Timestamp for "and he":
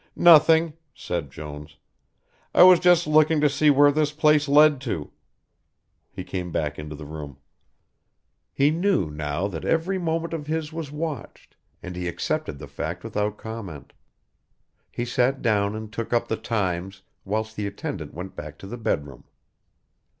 11.83-12.07